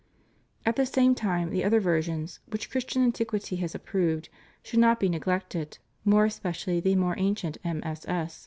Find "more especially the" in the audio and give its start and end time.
6.03-6.95